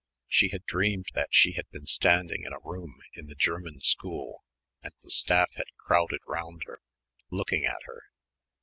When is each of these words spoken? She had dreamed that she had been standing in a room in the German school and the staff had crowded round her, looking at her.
She 0.27 0.47
had 0.49 0.65
dreamed 0.65 1.09
that 1.13 1.27
she 1.31 1.51
had 1.51 1.69
been 1.69 1.85
standing 1.85 2.43
in 2.43 2.53
a 2.53 2.59
room 2.63 2.95
in 3.13 3.27
the 3.27 3.35
German 3.35 3.81
school 3.81 4.43
and 4.81 4.93
the 5.03 5.11
staff 5.11 5.51
had 5.53 5.77
crowded 5.77 6.21
round 6.27 6.63
her, 6.65 6.81
looking 7.29 7.65
at 7.65 7.83
her. 7.83 8.05